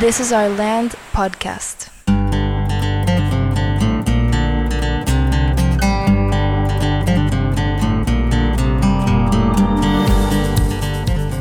This 0.00 0.18
is 0.18 0.32
Our 0.32 0.48
Land 0.56 0.94
podcast. 1.12 1.88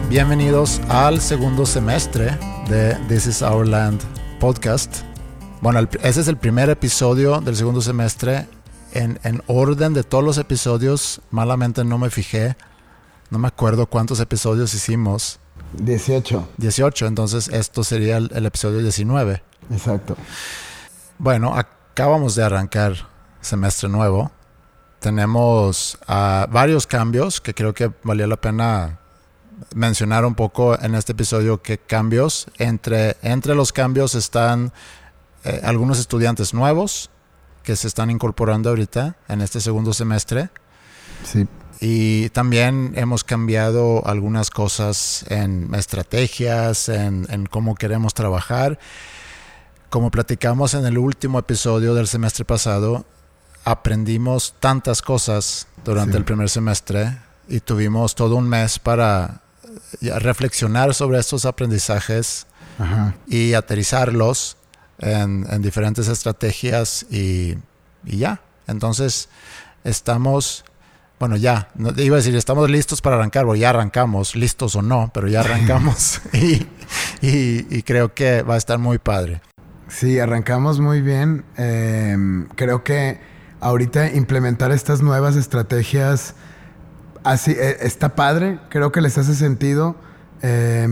Bienvenidos 0.09 0.81
al 0.89 1.21
segundo 1.21 1.65
semestre 1.65 2.37
de 2.67 2.95
This 3.07 3.27
is 3.27 3.41
Our 3.41 3.65
Land 3.65 4.01
podcast. 4.41 5.03
Bueno, 5.61 5.79
ese 6.03 6.19
es 6.19 6.27
el 6.27 6.35
primer 6.35 6.69
episodio 6.69 7.39
del 7.39 7.55
segundo 7.55 7.79
semestre. 7.79 8.45
En, 8.91 9.21
en 9.23 9.41
orden 9.47 9.93
de 9.93 10.03
todos 10.03 10.25
los 10.25 10.37
episodios, 10.37 11.21
malamente 11.31 11.85
no 11.85 11.97
me 11.97 12.09
fijé. 12.09 12.57
No 13.29 13.39
me 13.39 13.47
acuerdo 13.47 13.85
cuántos 13.85 14.19
episodios 14.19 14.73
hicimos. 14.73 15.39
18, 15.73 16.49
18, 16.57 17.07
entonces 17.07 17.47
esto 17.49 17.83
sería 17.83 18.17
el, 18.17 18.31
el 18.33 18.45
episodio 18.45 18.79
19. 18.79 19.41
exacto. 19.71 20.15
Bueno, 21.17 21.53
acabamos 21.55 22.35
de 22.35 22.43
arrancar 22.43 23.09
semestre 23.41 23.89
nuevo. 23.89 24.31
Tenemos 24.99 25.97
ah, 26.07 26.47
varios 26.49 26.87
cambios 26.87 27.41
que 27.41 27.53
creo 27.53 27.73
que 27.73 27.91
valía 28.03 28.27
la 28.27 28.37
pena 28.37 28.99
mencionar 29.75 30.25
un 30.25 30.35
poco 30.35 30.79
en 30.79 30.95
este 30.95 31.11
episodio 31.13 31.61
qué 31.61 31.77
cambios. 31.77 32.47
Entre, 32.57 33.17
entre 33.21 33.55
los 33.55 33.73
cambios 33.73 34.15
están 34.15 34.71
eh, 35.43 35.61
algunos 35.63 35.99
estudiantes 35.99 36.53
nuevos 36.53 37.09
que 37.63 37.75
se 37.75 37.87
están 37.87 38.09
incorporando 38.09 38.69
ahorita 38.69 39.17
en 39.27 39.41
este 39.41 39.61
segundo 39.61 39.93
semestre. 39.93 40.49
Sí, 41.23 41.47
Y 41.81 42.29
también 42.29 42.93
hemos 42.95 43.23
cambiado 43.23 44.05
algunas 44.05 44.49
cosas 44.49 45.23
en 45.29 45.73
estrategias, 45.73 46.89
en, 46.89 47.25
en 47.29 47.45
cómo 47.45 47.75
queremos 47.75 48.13
trabajar. 48.13 48.79
Como 49.89 50.11
platicamos 50.11 50.73
en 50.73 50.85
el 50.85 50.97
último 50.97 51.39
episodio 51.39 51.93
del 51.93 52.07
semestre 52.07 52.43
pasado, 52.45 53.05
aprendimos 53.63 54.53
tantas 54.59 55.01
cosas 55.01 55.67
durante 55.85 56.11
Sí. 56.13 56.17
el 56.17 56.25
primer 56.25 56.49
semestre 56.49 57.17
y 57.47 57.61
tuvimos 57.61 58.13
todo 58.13 58.35
un 58.35 58.47
mes 58.49 58.77
para 58.77 59.41
reflexionar 60.01 60.93
sobre 60.93 61.19
estos 61.19 61.45
aprendizajes 61.45 62.45
ajá. 62.77 63.15
y 63.27 63.53
aterrizarlos 63.53 64.57
en, 64.99 65.47
en 65.49 65.61
diferentes 65.61 66.07
estrategias 66.09 67.05
y, 67.09 67.55
y 68.05 68.17
ya. 68.17 68.41
Entonces, 68.67 69.29
estamos, 69.83 70.63
bueno, 71.19 71.35
ya, 71.35 71.69
no, 71.75 71.91
iba 71.97 72.15
a 72.15 72.17
decir, 72.17 72.35
estamos 72.35 72.69
listos 72.69 73.01
para 73.01 73.17
arrancar, 73.17 73.45
o 73.45 73.55
ya 73.55 73.71
arrancamos, 73.71 74.35
listos 74.35 74.75
o 74.75 74.81
no, 74.81 75.11
pero 75.13 75.27
ya 75.27 75.41
arrancamos 75.41 76.21
y, 76.33 76.65
y- 77.21 77.67
y 77.69 77.83
creo 77.83 78.13
que 78.13 78.41
va 78.43 78.55
a 78.55 78.57
estar 78.57 78.79
muy 78.79 78.97
padre. 78.99 79.41
Sí, 79.89 80.19
arrancamos 80.19 80.79
muy 80.79 81.01
bien. 81.01 81.43
Eh, 81.57 82.15
creo 82.55 82.83
que 82.83 83.19
ahorita 83.59 84.13
implementar 84.13 84.71
estas 84.71 85.01
nuevas 85.01 85.35
estrategias 85.35 86.35
así 87.23 87.51
eh, 87.51 87.77
está 87.81 88.15
padre. 88.15 88.59
Creo 88.69 88.91
que 88.91 89.01
les 89.01 89.17
hace 89.17 89.33
sentido. 89.35 89.95
Eh, 90.41 90.83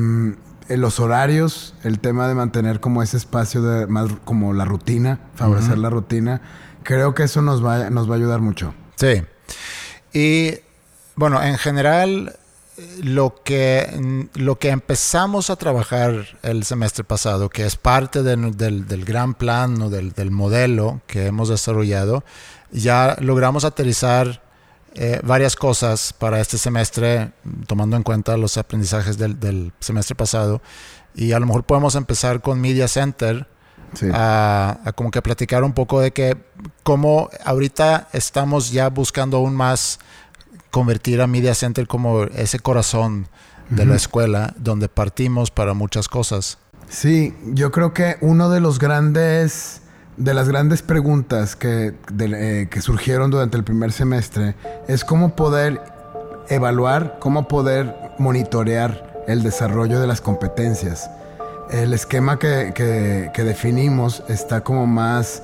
en 0.70 0.82
los 0.82 1.00
horarios, 1.00 1.76
el 1.84 2.00
tema 2.00 2.28
de 2.28 2.36
mantener 2.36 2.82
como 2.82 3.02
ese 3.02 3.16
espacio 3.16 3.62
de 3.62 3.88
más 3.88 4.10
como 4.26 4.54
la 4.54 4.66
rutina, 4.66 5.20
favorecer 5.36 5.78
la 5.78 5.90
rutina. 5.90 6.42
Creo 6.84 7.14
que 7.16 7.24
eso 7.24 7.42
nos 7.42 7.64
va, 7.66 7.90
nos 7.90 8.10
va 8.10 8.16
a 8.16 8.18
ayudar 8.18 8.42
mucho. 8.42 8.74
Sí. 8.96 9.24
Y 10.14 10.56
bueno, 11.16 11.42
en 11.44 11.58
general, 11.58 12.36
lo 13.02 13.42
que, 13.44 14.28
lo 14.36 14.60
que 14.60 14.70
empezamos 14.70 15.50
a 15.50 15.56
trabajar 15.56 16.28
el 16.44 16.64
semestre 16.64 17.04
pasado, 17.04 17.50
que 17.50 17.66
es 17.66 17.76
parte 17.76 18.24
del, 18.24 18.56
del 18.56 19.06
gran 19.06 19.34
plan 19.34 19.82
o 19.82 19.90
del, 19.90 20.12
del 20.12 20.32
modelo 20.32 21.02
que 21.08 21.26
hemos 21.26 21.50
desarrollado, 21.50 22.24
ya 22.72 23.18
logramos 23.20 23.66
aterrizar 23.66 24.42
eh, 24.94 25.20
varias 25.24 25.56
cosas 25.56 26.14
para 26.14 26.40
este 26.40 26.58
semestre, 26.58 27.32
tomando 27.68 27.98
en 27.98 28.04
cuenta 28.04 28.38
los 28.38 28.58
aprendizajes 28.58 29.18
del, 29.18 29.40
del 29.40 29.72
semestre 29.80 30.16
pasado. 30.16 30.62
Y 31.16 31.32
a 31.32 31.40
lo 31.40 31.46
mejor 31.46 31.64
podemos 31.64 31.96
empezar 31.96 32.42
con 32.42 32.62
Media 32.62 32.88
Center, 32.88 33.48
Sí. 33.94 34.08
a, 34.14 34.80
a 34.84 34.92
como 34.94 35.12
que 35.12 35.22
platicar 35.22 35.64
un 35.64 35.74
poco 35.74 36.02
de 36.02 36.12
que 36.12 36.36
cómo 36.84 37.30
ahorita 37.46 38.10
estamos 38.14 38.72
ya 38.72 38.90
buscando 38.90 39.38
aún 39.38 39.56
más 39.56 40.00
convertir 40.72 41.22
a 41.22 41.28
Media 41.28 41.56
Center 41.56 41.88
como 41.88 42.24
ese 42.24 42.60
corazón 42.60 43.28
de 43.70 43.86
la 43.86 43.96
escuela 43.96 44.54
donde 44.58 44.88
partimos 44.90 45.52
para 45.52 45.74
muchas 45.74 46.08
cosas. 46.08 46.58
Sí, 46.90 47.34
yo 47.54 47.72
creo 47.72 47.94
que 47.94 48.18
uno 48.22 48.50
de 48.50 48.60
los 48.62 48.80
grandes, 48.80 49.82
de 50.18 50.34
las 50.34 50.48
grandes 50.48 50.82
preguntas 50.82 51.56
que, 51.56 51.94
de- 52.12 52.62
eh, 52.64 52.70
que 52.70 52.82
surgieron 52.82 53.30
durante 53.32 53.58
el 53.58 53.64
primer 53.64 53.92
semestre 53.92 54.56
es 54.88 55.04
cómo 55.04 55.36
poder 55.36 55.82
evaluar, 56.50 57.18
cómo 57.20 57.48
poder 57.48 57.94
monitorear 58.20 59.24
el 59.28 59.44
desarrollo 59.44 60.00
de 60.00 60.08
las 60.08 60.22
competencias. 60.22 61.10
El 61.72 61.94
esquema 61.94 62.40
que, 62.40 62.72
que- 62.76 63.32
que 63.34 63.44
definimos 63.44 64.24
está 64.30 64.62
como 64.62 64.88
más 64.88 65.42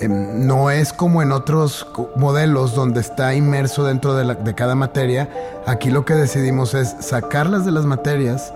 em, 0.00 0.46
no 0.46 0.70
es 0.70 0.92
como 0.92 1.20
en 1.22 1.32
otros 1.32 1.86
modelos 2.16 2.74
donde 2.74 3.00
está 3.00 3.34
inmerso 3.34 3.84
dentro 3.84 4.14
de, 4.14 4.24
la- 4.24 4.34
de 4.34 4.54
cada 4.54 4.74
materia. 4.74 5.28
Aquí 5.66 5.90
lo 5.90 6.04
que 6.04 6.14
decidimos 6.14 6.74
es 6.74 6.94
sacarlas 7.00 7.64
de 7.66 7.72
las 7.72 7.84
materias, 7.84 8.52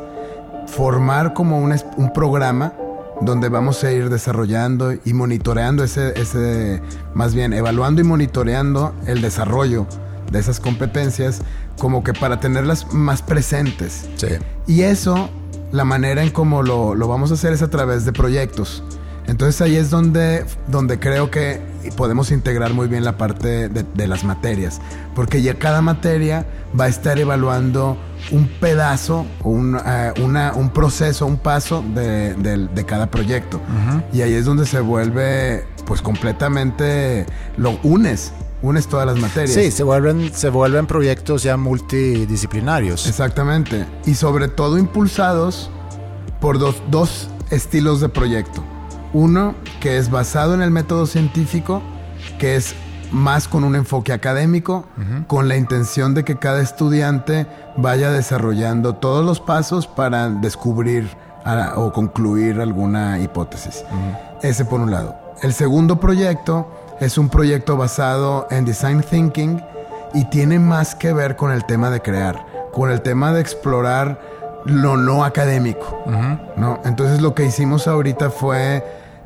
formar 0.66 1.34
como 1.34 1.58
un, 1.60 1.74
un 1.96 2.12
programa 2.12 2.72
donde 3.20 3.48
vamos 3.48 3.82
a 3.84 3.92
ir 3.92 4.08
desarrollando 4.10 4.92
y 4.92 5.12
monitoreando 5.12 5.84
ese, 5.84 6.18
ese, 6.20 6.80
más 7.14 7.34
bien 7.34 7.52
evaluando 7.52 8.00
y 8.00 8.04
monitoreando 8.04 8.92
el 9.06 9.20
desarrollo 9.20 9.86
de 10.30 10.38
esas 10.40 10.58
competencias 10.60 11.40
como 11.78 12.02
que 12.02 12.12
para 12.12 12.40
tenerlas 12.40 12.92
más 12.92 13.22
presentes. 13.22 14.06
Sí. 14.16 14.28
Y 14.66 14.82
eso, 14.82 15.28
la 15.74 15.84
manera 15.84 16.22
en 16.22 16.30
cómo 16.30 16.62
lo, 16.62 16.94
lo 16.94 17.08
vamos 17.08 17.30
a 17.30 17.34
hacer 17.34 17.52
es 17.52 17.60
a 17.62 17.68
través 17.68 18.04
de 18.04 18.12
proyectos. 18.12 18.82
Entonces 19.26 19.60
ahí 19.62 19.76
es 19.76 19.88
donde, 19.90 20.44
donde 20.68 20.98
creo 20.98 21.30
que 21.30 21.60
podemos 21.96 22.30
integrar 22.30 22.74
muy 22.74 22.88
bien 22.88 23.04
la 23.04 23.16
parte 23.16 23.68
de, 23.70 23.82
de 23.94 24.06
las 24.06 24.22
materias. 24.22 24.80
Porque 25.14 25.40
ya 25.42 25.54
cada 25.58 25.80
materia 25.80 26.46
va 26.78 26.84
a 26.84 26.88
estar 26.88 27.18
evaluando 27.18 27.96
un 28.32 28.48
pedazo, 28.60 29.24
un, 29.42 29.78
eh, 29.84 30.12
una- 30.22 30.52
un 30.54 30.68
proceso, 30.70 31.24
un 31.26 31.38
paso 31.38 31.82
de, 31.94 32.34
del- 32.34 32.74
de 32.74 32.84
cada 32.84 33.10
proyecto. 33.10 33.60
Y 34.12 34.20
ahí 34.20 34.34
es 34.34 34.44
donde 34.44 34.66
se 34.66 34.80
vuelve, 34.80 35.64
pues 35.86 36.02
completamente, 36.02 37.24
lo 37.56 37.78
unes, 37.82 38.32
unes 38.64 38.86
todas 38.86 39.06
las 39.06 39.18
materias. 39.18 39.52
Sí, 39.52 39.70
se 39.70 39.82
vuelven, 39.82 40.32
se 40.32 40.48
vuelven 40.48 40.86
proyectos 40.86 41.42
ya 41.42 41.56
multidisciplinarios. 41.58 43.06
Exactamente. 43.06 43.86
Y 44.06 44.14
sobre 44.14 44.48
todo 44.48 44.78
impulsados 44.78 45.70
por 46.40 46.58
dos, 46.58 46.82
dos 46.90 47.28
estilos 47.50 48.00
de 48.00 48.08
proyecto. 48.08 48.64
Uno 49.12 49.54
que 49.80 49.98
es 49.98 50.10
basado 50.10 50.54
en 50.54 50.62
el 50.62 50.70
método 50.70 51.06
científico, 51.06 51.82
que 52.38 52.56
es 52.56 52.74
más 53.12 53.48
con 53.48 53.64
un 53.64 53.76
enfoque 53.76 54.12
académico, 54.12 54.86
con 55.28 55.46
la 55.46 55.56
intención 55.56 56.14
de 56.14 56.24
que 56.24 56.36
cada 56.36 56.62
estudiante 56.62 57.46
vaya 57.76 58.10
desarrollando 58.10 58.94
todos 58.94 59.24
los 59.24 59.40
pasos 59.40 59.86
para 59.86 60.30
descubrir 60.30 61.08
o 61.76 61.92
concluir 61.92 62.60
alguna 62.60 63.20
hipótesis. 63.20 63.84
Ese 64.42 64.64
por 64.64 64.80
un 64.80 64.90
lado. 64.90 65.14
El 65.42 65.52
segundo 65.52 66.00
proyecto 66.00 66.83
es 67.00 67.18
un 67.18 67.28
proyecto 67.28 67.76
basado 67.76 68.46
en 68.50 68.64
design 68.64 69.02
thinking 69.02 69.60
y 70.14 70.24
tiene 70.30 70.58
más 70.58 70.94
que 70.94 71.12
ver 71.12 71.36
con 71.36 71.50
el 71.50 71.64
tema 71.64 71.90
de 71.90 72.00
crear, 72.00 72.46
con 72.72 72.90
el 72.90 73.00
tema 73.02 73.32
de 73.32 73.40
explorar 73.40 74.20
lo 74.64 74.96
no 74.96 75.24
académico. 75.24 76.02
¿no? 76.56 76.80
Entonces 76.84 77.20
lo 77.20 77.34
que 77.34 77.44
hicimos 77.44 77.86
ahorita 77.88 78.30
fue 78.30 78.84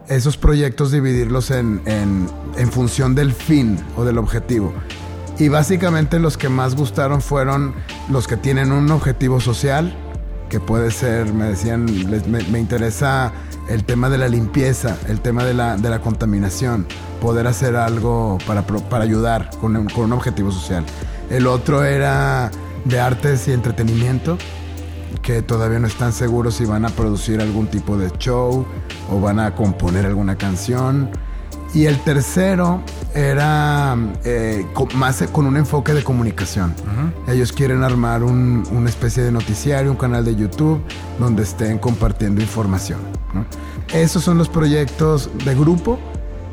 esos 0.08 0.36
proyectos 0.38 0.90
dividirlos 0.90 1.50
en, 1.50 1.82
en- 1.84 2.28
en 2.56 2.72
función 2.72 3.14
del 3.14 3.32
fin 3.32 3.78
o 3.96 4.04
del 4.04 4.18
objetivo. 4.18 4.72
Y 5.38 5.48
básicamente 5.48 6.18
los 6.18 6.36
que 6.36 6.48
más 6.48 6.74
gustaron 6.74 7.20
fueron 7.20 7.74
los 8.10 8.26
que 8.26 8.36
tienen 8.36 8.72
un 8.72 8.90
objetivo 8.90 9.38
social, 9.40 9.94
que 10.48 10.60
puede 10.60 10.90
ser, 10.90 11.32
me 11.32 11.46
decían, 11.46 11.86
me, 12.28 12.58
interesa 12.58 13.32
el 13.68 13.84
tema 13.84 14.08
de 14.08 14.18
la 14.18 14.28
limpieza, 14.28 14.96
el 15.08 15.20
tema 15.20 15.44
de 15.44 15.54
la, 15.54 15.76
de 15.76 15.90
la 15.90 16.00
contaminación, 16.00 16.86
poder 17.20 17.46
hacer 17.46 17.76
algo 17.76 18.38
para, 18.46 18.62
para 18.62 19.04
ayudar 19.04 19.50
con 19.60 19.76
un, 19.76 19.88
con 19.88 20.04
un 20.04 20.12
objetivo 20.12 20.50
social. 20.50 20.84
El 21.30 21.46
otro 21.46 21.84
era 21.84 22.50
de 22.84 23.00
artes 23.00 23.46
y 23.48 23.52
entretenimiento, 23.52 24.38
que 25.22 25.42
todavía 25.42 25.78
no 25.78 25.86
están 25.86 26.12
seguros 26.12 26.54
si 26.54 26.64
van 26.64 26.84
a 26.84 26.88
producir 26.88 27.40
algún 27.40 27.66
tipo 27.66 27.96
de 27.98 28.10
show 28.18 28.64
o 29.10 29.20
van 29.20 29.40
a 29.40 29.54
componer 29.54 30.06
alguna 30.06 30.36
canción. 30.36 31.10
Y 31.74 31.84
el 31.86 31.98
tercero 32.00 32.82
era 33.14 33.96
eh, 34.24 34.66
más 34.94 35.22
con 35.32 35.46
un 35.46 35.56
enfoque 35.56 35.92
de 35.92 36.02
comunicación. 36.02 36.74
Ellos 37.26 37.52
quieren 37.52 37.82
armar 37.84 38.22
un- 38.22 38.66
una 38.70 38.88
especie 38.88 39.22
de 39.22 39.30
noticiario, 39.32 39.90
un 39.90 39.96
canal 39.96 40.24
de 40.24 40.34
YouTube 40.34 40.80
donde 41.18 41.42
estén 41.42 41.78
compartiendo 41.78 42.40
información. 42.40 43.00
¿no? 43.34 43.44
Esos 43.92 44.24
son 44.24 44.38
los 44.38 44.48
proyectos 44.48 45.30
de 45.44 45.54
grupo 45.54 45.98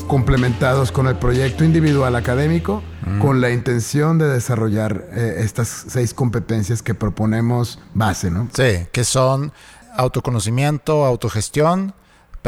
complementados 0.07 0.91
con 0.91 1.07
el 1.07 1.15
proyecto 1.15 1.63
individual 1.63 2.15
académico 2.15 2.83
con 3.21 3.39
la 3.41 3.49
intención 3.51 4.17
de 4.17 4.27
desarrollar 4.27 5.05
eh, 5.13 5.37
estas 5.39 5.67
seis 5.87 6.13
competencias 6.13 6.81
que 6.81 6.93
proponemos 6.93 7.79
base, 7.93 8.29
¿no? 8.31 8.47
Sí, 8.53 8.87
que 8.91 9.03
son 9.03 9.51
autoconocimiento, 9.95 11.05
autogestión, 11.05 11.93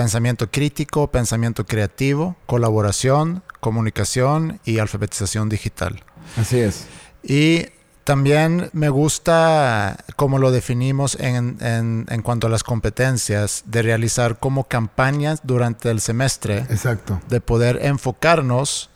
pensamiento 0.02 0.52
crítico, 0.52 1.08
pensamiento 1.08 1.66
creativo, 1.66 2.36
colaboración, 2.46 3.42
comunicación 3.60 4.60
y 4.64 4.78
alfabetización 4.78 5.50
digital. 5.50 6.04
Así 6.38 6.60
es. 6.60 6.86
Y 7.24 7.66
también 8.04 8.70
me 8.74 8.90
gusta, 8.90 9.98
como 10.16 10.38
lo 10.38 10.52
definimos 10.52 11.18
en, 11.20 11.58
en- 11.62 12.06
en 12.10 12.22
cuanto 12.22 12.46
a 12.46 12.50
las 12.52 12.64
competencias, 12.64 13.64
de 13.66 13.82
realizar 13.82 14.38
como 14.38 14.66
campañas 14.66 15.40
durante 15.44 15.90
el 15.90 16.00
semestre, 16.00 16.60
Exacto. 16.70 17.20
de 17.28 17.42
poder 17.42 17.80
enfocarnos. 17.82 18.92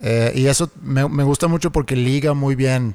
eh, 0.00 0.32
y 0.34 0.46
eso 0.46 0.70
me, 0.82 1.06
me 1.08 1.22
gusta 1.22 1.48
mucho 1.48 1.70
porque 1.70 1.96
liga 1.96 2.32
muy 2.34 2.54
bien, 2.56 2.94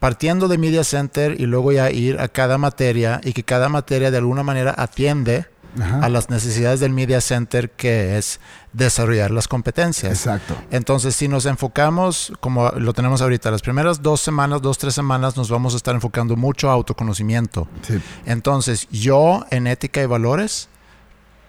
partiendo 0.00 0.48
de 0.48 0.58
Media 0.58 0.82
Center 0.84 1.40
y 1.40 1.46
luego 1.46 1.70
ya 1.72 1.90
ir 1.92 2.18
a 2.20 2.26
cada 2.28 2.58
materia 2.58 3.20
y 3.24 3.32
que 3.32 3.42
cada 3.44 3.68
materia 3.68 4.10
de 4.10 4.18
alguna 4.18 4.42
manera 4.42 4.74
atiende 4.76 5.46
Ajá. 5.80 6.04
a 6.04 6.08
las 6.08 6.30
necesidades 6.30 6.80
del 6.80 6.92
Media 6.92 7.20
Center, 7.20 7.70
que 7.70 8.18
es 8.18 8.40
desarrollar 8.72 9.30
las 9.30 9.48
competencias. 9.48 10.12
Exacto. 10.12 10.56
Entonces, 10.70 11.14
si 11.16 11.28
nos 11.28 11.46
enfocamos, 11.46 12.32
como 12.40 12.70
lo 12.70 12.92
tenemos 12.92 13.22
ahorita, 13.22 13.50
las 13.50 13.62
primeras 13.62 14.02
dos 14.02 14.20
semanas, 14.20 14.62
dos, 14.62 14.78
tres 14.78 14.94
semanas, 14.94 15.36
nos 15.36 15.50
vamos 15.50 15.74
a 15.74 15.76
estar 15.76 15.94
enfocando 15.94 16.36
mucho 16.36 16.70
a 16.70 16.72
autoconocimiento. 16.72 17.68
Sí. 17.82 18.00
Entonces, 18.24 18.88
yo 18.90 19.44
en 19.50 19.66
ética 19.66 20.02
y 20.02 20.06
valores, 20.06 20.68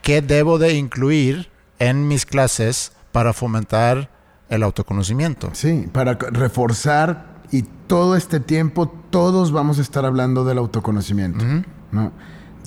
¿qué 0.01 0.21
debo 0.21 0.59
de 0.59 0.73
incluir 0.73 1.49
en 1.79 2.07
mis 2.07 2.25
clases 2.25 2.91
para 3.11 3.33
fomentar 3.33 4.09
el 4.49 4.63
autoconocimiento? 4.63 5.49
Sí, 5.53 5.87
para 5.91 6.13
reforzar 6.13 7.37
y 7.51 7.63
todo 7.87 8.15
este 8.15 8.39
tiempo 8.39 8.87
todos 9.09 9.51
vamos 9.51 9.79
a 9.79 9.81
estar 9.81 10.05
hablando 10.05 10.43
del 10.45 10.57
autoconocimiento. 10.57 11.43
¿no? 11.91 12.11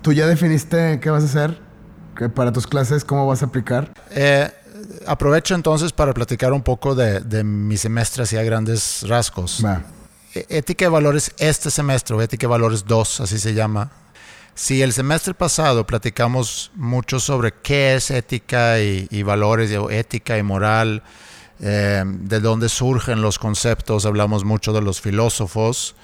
¿Tú 0.03 0.13
ya 0.13 0.27
definiste 0.27 0.99
qué 1.01 1.11
vas 1.11 1.23
a 1.23 1.27
hacer? 1.27 1.59
¿Qué 2.17 2.29
para 2.29 2.53
tus 2.53 2.67
clases? 2.67 3.05
¿Cómo 3.05 3.27
vas 3.27 3.43
a 3.43 3.47
aplicar? 3.47 3.93
Eh, 4.11 4.51
aprovecho 5.07 5.55
entonces 5.55 5.93
para 5.93 6.15
platicar 6.15 6.53
un 6.53 6.63
poco 6.63 6.95
de, 6.95 7.21
de 7.21 7.45
mi 7.45 7.77
semestre 7.77 8.23
así 8.23 8.37
a 8.37 8.43
grandes 8.43 9.05
rasgos. 9.07 9.63
E- 10.35 10.47
Ética 10.49 10.87
y 10.87 10.89
valores 10.89 11.33
este 11.39 11.71
semestre, 11.71 12.17
o 12.17 12.23
ética 12.23 12.47
y 12.47 12.49
valores 12.49 12.85
2, 12.87 13.21
así 13.21 13.39
se 13.39 13.53
llama. 13.55 13.91
Si 14.55 14.83
el 14.83 14.93
semestre 14.93 15.33
pasado 15.35 15.87
platicamos 15.87 16.71
mucho 16.75 17.21
sobre 17.21 17.53
qué 17.53 17.95
es 17.95 18.11
ética 18.11 18.81
y, 18.81 19.07
y 19.11 19.23
valores, 19.23 19.75
o 19.77 19.91
ética 19.91 20.37
y 20.39 20.43
moral, 20.43 21.03
eh, 21.61 22.03
de 22.07 22.41
dónde 22.41 22.69
surgen 22.69 23.23
los 23.23 23.39
conceptos, 23.39 24.07
hablamos 24.07 24.45
mucho 24.45 24.73
de 24.73 24.83
los 24.83 25.01
filósofos, 25.01 25.95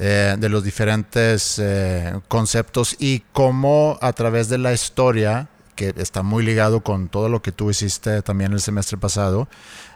eh, 0.00 0.36
de 0.38 0.48
los 0.48 0.62
diferentes 0.62 1.58
eh, 1.58 2.20
conceptos 2.28 2.94
y 3.00 3.24
cómo 3.32 3.98
a 4.00 4.12
través 4.12 4.48
de 4.48 4.56
la 4.56 4.72
historia, 4.72 5.48
que 5.74 5.92
está 5.96 6.22
muy 6.22 6.44
ligado 6.44 6.82
con 6.82 7.08
todo 7.08 7.28
lo 7.28 7.42
que 7.42 7.50
tú 7.50 7.68
hiciste 7.68 8.22
también 8.22 8.52
el 8.52 8.60
semestre 8.60 8.96
pasado, 8.96 9.48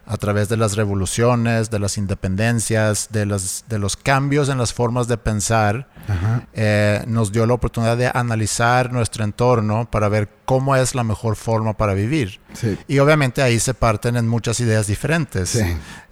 a 0.07 0.17
través 0.17 0.49
de 0.49 0.57
las 0.57 0.75
revoluciones, 0.77 1.71
de 1.71 1.79
las 1.79 1.97
independencias, 1.99 3.09
de, 3.13 3.25
las, 3.27 3.65
de 3.69 3.79
los 3.79 3.97
cambios 3.97 4.49
en 4.49 4.59
las 4.59 4.73
formas 4.73 5.07
de 5.09 5.17
pensar, 5.17 5.89
Ajá. 6.09 6.47
eh, 6.55 7.05
nos 7.07 7.31
dio 7.31 7.47
la 7.47 7.55
oportunidad 7.55 7.97
de 7.97 8.11
analizar 8.13 8.93
nuestro 8.93 9.23
entorno 9.25 9.89
para 9.91 10.09
ver 10.09 10.29
cómo 10.45 10.75
es 10.77 10.95
la 10.95 11.05
mejor 11.05 11.37
forma 11.37 11.75
para 11.77 11.95
vivir. 11.95 12.41
Sí. 12.53 12.77
Y 12.89 12.99
obviamente 12.99 13.43
ahí 13.43 13.61
se 13.61 13.75
parten 13.75 14.17
en 14.17 14.27
muchas 14.29 14.59
ideas 14.61 14.87
diferentes. 14.89 15.51
Sí. 15.51 15.63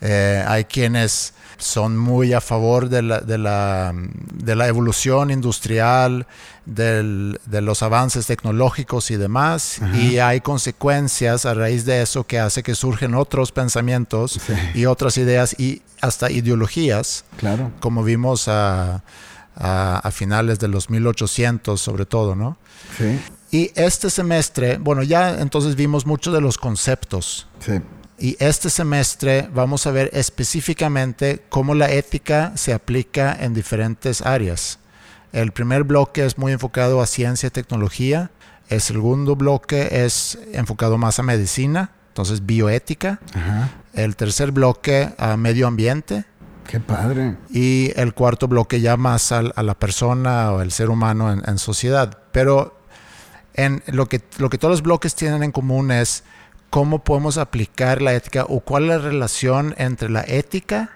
Eh, 0.00 0.44
hay 0.46 0.64
quienes 0.64 1.34
son 1.58 1.98
muy 1.98 2.32
a 2.32 2.40
favor 2.40 2.88
de 2.88 3.02
la, 3.02 3.20
de 3.20 3.36
la, 3.36 3.92
de 3.94 4.56
la 4.56 4.66
evolución 4.68 5.30
industrial, 5.30 6.26
del- 6.64 7.38
de 7.44 7.60
los 7.60 7.82
avances 7.82 8.26
tecnológicos 8.26 9.10
y 9.10 9.16
demás, 9.16 9.78
y 9.94 10.18
hay 10.18 10.40
consecuencias 10.40 11.44
a 11.44 11.52
raíz 11.52 11.84
de 11.84 12.00
eso 12.00 12.24
que 12.24 12.38
hace 12.38 12.62
que 12.62 12.74
surgen 12.74 13.14
otros 13.14 13.52
pensamientos 13.52 13.79
Sí. 14.46 14.54
y 14.74 14.86
otras 14.86 15.16
ideas 15.18 15.54
y 15.58 15.82
hasta 16.00 16.30
ideologías, 16.30 17.24
Claro. 17.36 17.70
como 17.80 18.02
vimos 18.04 18.48
a, 18.48 19.02
a- 19.56 19.98
a 20.02 20.10
finales 20.10 20.58
de 20.58 20.68
los 20.68 20.88
1800 20.90 21.80
sobre 21.80 22.06
todo, 22.06 22.34
¿no? 22.34 22.56
Sí. 22.98 23.20
Y 23.52 23.72
este 23.74 24.10
semestre, 24.10 24.78
bueno, 24.78 25.02
ya 25.02 25.40
entonces 25.40 25.74
vimos 25.76 26.06
mucho 26.06 26.30
de 26.32 26.40
los 26.40 26.56
conceptos. 26.56 27.48
Sí. 27.64 27.80
Y 28.18 28.36
este 28.38 28.70
semestre 28.70 29.48
vamos 29.52 29.86
a 29.86 29.90
ver 29.90 30.10
específicamente 30.12 31.42
cómo 31.48 31.74
la 31.74 31.90
ética 31.90 32.52
se 32.54 32.72
aplica 32.72 33.36
en 33.40 33.54
diferentes 33.54 34.20
áreas. 34.22 34.78
El 35.32 35.52
primer 35.52 35.84
bloque 35.84 36.24
es 36.26 36.36
muy 36.38 36.52
enfocado 36.52 37.00
a 37.00 37.06
ciencia 37.06 37.46
y 37.48 37.50
tecnología. 37.50 38.30
El 38.68 38.80
segundo 38.80 39.36
bloque 39.36 40.04
es 40.04 40.38
enfocado 40.52 40.98
más 40.98 41.18
a 41.18 41.22
medicina, 41.22 41.92
entonces 42.20 42.44
bioética. 42.46 43.20
Ajá. 43.34 43.70
El 43.94 44.16
tercer 44.16 44.52
bloque 44.52 45.10
a 45.18 45.36
medio 45.36 45.66
ambiente. 45.66 46.24
Qué 46.68 46.78
padre. 46.80 47.36
Y 47.50 47.90
el 47.96 48.14
cuarto 48.14 48.46
bloque 48.46 48.80
ya 48.80 48.96
más 48.96 49.32
al- 49.32 49.52
a, 49.56 49.62
la 49.62 49.74
persona 49.74 50.52
o 50.52 50.60
el 50.60 50.70
ser 50.70 50.90
humano 50.90 51.32
en, 51.32 51.42
en 51.46 51.58
sociedad. 51.58 52.18
Pero 52.32 52.78
en 53.54 53.82
lo, 53.88 54.06
que, 54.08 54.20
lo 54.38 54.48
que 54.50 54.58
todos 54.58 54.72
los 54.72 54.82
bloques 54.82 55.14
tienen 55.16 55.42
en 55.42 55.50
común 55.50 55.90
es 55.90 56.22
cómo 56.70 57.02
podemos 57.02 57.36
aplicar 57.38 58.00
la 58.00 58.14
ética 58.14 58.44
o 58.48 58.60
cuál 58.60 58.84
es 58.84 58.88
la 58.90 58.98
relación 58.98 59.74
entre 59.78 60.08
la 60.08 60.20
ética 60.26 60.90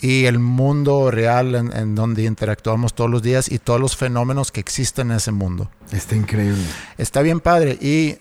y 0.00 0.24
el 0.24 0.38
mundo 0.38 1.10
real 1.10 1.54
en, 1.54 1.76
en 1.76 1.94
donde 1.94 2.24
interactuamos 2.24 2.94
todos 2.94 3.10
los 3.10 3.22
días 3.22 3.52
y 3.52 3.58
todos 3.58 3.78
los 3.80 3.96
fenómenos 3.96 4.50
que 4.50 4.60
existen 4.60 5.10
en 5.10 5.18
ese 5.18 5.30
mundo. 5.30 5.70
Está 5.92 6.16
increíble. 6.16 6.64
Está 6.96 7.20
bien 7.20 7.40
padre. 7.40 7.72
Y 7.80 8.16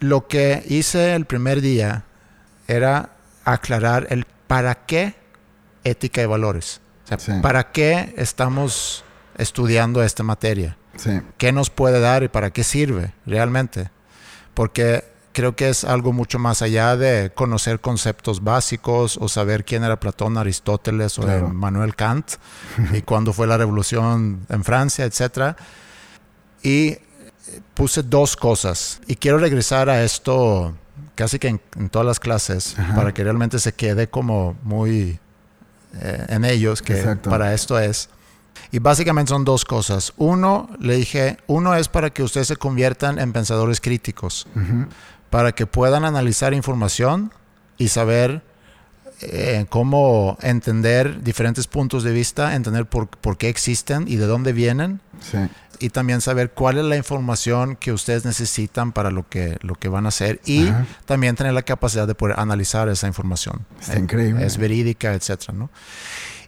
lo 0.00 0.26
que 0.28 0.62
hice 0.68 1.14
el 1.14 1.24
primer 1.24 1.60
día 1.60 2.04
era 2.68 3.10
aclarar 3.44 4.06
el 4.10 4.26
para 4.46 4.74
qué 4.86 5.14
ética 5.84 6.22
y 6.22 6.26
valores. 6.26 6.80
O 7.04 7.08
sea, 7.08 7.18
Sí. 7.18 7.32
¿para 7.42 7.70
qué 7.72 8.14
estamos 8.16 9.04
estudiando 9.36 10.02
esta 10.02 10.22
materia? 10.22 10.76
Sí. 10.96 11.20
¿Qué 11.38 11.52
nos 11.52 11.70
puede 11.70 12.00
dar 12.00 12.22
y 12.22 12.28
para 12.28 12.50
qué 12.50 12.64
sirve 12.64 13.12
realmente? 13.26 13.90
Porque 14.54 15.04
creo 15.32 15.56
que 15.56 15.68
es 15.68 15.84
algo 15.84 16.12
mucho 16.12 16.38
más 16.38 16.62
allá 16.62 16.96
de 16.96 17.32
conocer 17.34 17.80
conceptos 17.80 18.42
básicos 18.44 19.18
o 19.20 19.28
saber 19.28 19.64
quién 19.64 19.82
era 19.82 19.98
Platón, 19.98 20.38
Aristóteles 20.38 21.18
o 21.18 21.22
Claro. 21.22 21.48
Manuel 21.48 21.96
Kant 21.96 22.34
y 22.92 23.02
cuándo 23.02 23.32
fue 23.32 23.46
la 23.48 23.56
revolución 23.58 24.46
en 24.48 24.62
Francia, 24.64 25.04
etcétera. 25.04 25.56
Y 26.62 26.98
puse 27.74 28.02
dos 28.02 28.36
cosas 28.36 29.00
y 29.06 29.16
quiero 29.16 29.38
regresar 29.38 29.88
a 29.90 30.02
esto 30.04 30.74
casi 31.14 31.38
que 31.38 31.48
en, 31.48 31.60
en 31.76 31.88
todas 31.90 32.06
las 32.06 32.20
clases 32.20 32.78
Ajá. 32.78 32.94
para 32.94 33.14
que 33.14 33.22
realmente 33.24 33.58
se 33.58 33.72
quede 33.72 34.08
como 34.08 34.56
muy 34.62 35.18
eh, 36.00 36.26
en 36.28 36.44
ellos 36.44 36.82
que 36.82 36.98
Exacto. 36.98 37.30
para 37.30 37.54
esto 37.54 37.78
es. 37.78 38.08
Y 38.72 38.78
básicamente 38.80 39.30
son 39.30 39.44
dos 39.44 39.64
cosas. 39.64 40.12
Uno, 40.16 40.68
le 40.80 40.96
dije, 40.96 41.36
uno 41.46 41.74
es 41.74 41.88
para 41.88 42.10
que 42.10 42.22
ustedes 42.22 42.48
se 42.48 42.56
conviertan 42.56 43.18
en 43.18 43.32
pensadores 43.32 43.80
críticos, 43.80 44.46
Ujú. 44.56 44.86
para 45.30 45.52
que 45.52 45.66
puedan 45.66 46.04
analizar 46.04 46.54
información 46.54 47.32
y 47.78 47.88
saber 47.88 48.42
eh, 49.24 49.66
cómo 49.68 50.36
entender 50.42 51.22
diferentes 51.22 51.66
puntos 51.66 52.02
de 52.04 52.12
vista, 52.12 52.54
entender 52.54 52.86
por, 52.86 53.08
por 53.08 53.36
qué 53.36 53.48
existen 53.48 54.06
y 54.08 54.16
de 54.16 54.26
dónde 54.26 54.52
vienen, 54.52 55.00
Sí. 55.20 55.38
y 55.78 55.90
también 55.90 56.20
saber 56.20 56.50
cuál 56.52 56.78
es 56.78 56.84
la 56.84 56.96
información 56.96 57.76
que 57.76 57.92
ustedes 57.92 58.24
necesitan 58.24 58.92
para 58.92 59.10
lo 59.10 59.28
que, 59.28 59.56
lo 59.62 59.74
que 59.74 59.88
van 59.88 60.06
a 60.06 60.08
hacer 60.08 60.40
y 60.44 60.68
Ajá. 60.68 60.86
también 61.06 61.34
tener 61.36 61.52
la 61.52 61.62
capacidad 61.62 62.06
de 62.06 62.14
poder 62.14 62.38
analizar 62.38 62.88
esa 62.88 63.06
información. 63.06 63.64
Está 63.80 63.94
Eh, 63.94 64.00
increíble. 64.00 64.44
Es 64.46 64.56
verídica, 64.58 65.14
etcétera, 65.14 65.52
¿no? 65.54 65.70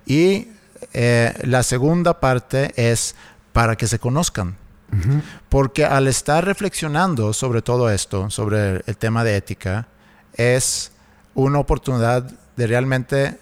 Y 0.07 0.49
eh, 0.93 1.33
la 1.45 1.63
segunda 1.63 2.21
parte 2.21 2.73
es 2.77 3.15
para 3.53 3.77
que 3.77 3.87
se 3.87 3.99
conozcan. 3.99 4.57
Ujú. 4.93 5.21
Porque 5.49 5.85
al 5.85 6.07
estar 6.07 6.45
reflexionando 6.45 7.33
sobre 7.33 7.61
todo 7.63 7.91
esto, 7.91 8.31
sobre 8.31 8.83
el 8.87 8.97
tema 8.97 9.25
de 9.25 9.37
ética, 9.37 9.89
es 10.35 10.93
una 11.35 11.59
oportunidad 11.59 12.31
de 12.57 12.67
realmente 12.67 13.39